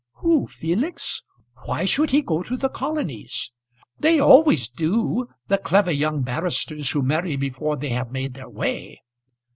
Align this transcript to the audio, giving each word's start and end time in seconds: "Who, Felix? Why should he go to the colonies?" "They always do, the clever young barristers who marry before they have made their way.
"Who, 0.13 0.47
Felix? 0.47 1.21
Why 1.65 1.85
should 1.85 2.09
he 2.09 2.23
go 2.23 2.41
to 2.41 2.57
the 2.57 2.69
colonies?" 2.69 3.51
"They 3.99 4.19
always 4.19 4.67
do, 4.67 5.27
the 5.47 5.59
clever 5.59 5.91
young 5.91 6.23
barristers 6.23 6.89
who 6.89 7.03
marry 7.03 7.35
before 7.35 7.75
they 7.77 7.89
have 7.89 8.11
made 8.11 8.33
their 8.33 8.49
way. 8.49 9.01